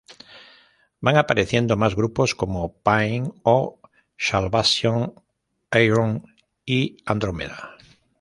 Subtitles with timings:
[0.99, 3.75] Van apareciendo más grupos, como Pain of
[4.17, 5.13] Salvation,
[5.69, 6.25] Ayreon
[6.65, 7.77] y Andromeda.